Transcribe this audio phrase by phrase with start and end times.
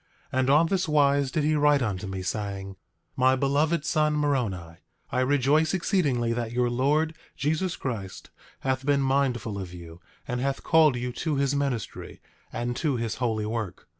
[0.31, 2.75] And on this wise did he write unto me, saying: 8:2
[3.17, 4.77] My beloved son, Moroni,
[5.11, 10.63] I rejoice exceedingly that your Lord Jesus Christ hath been mindful of you, and hath
[10.63, 12.19] called you to his ministry,
[12.51, 13.87] and to his holy work.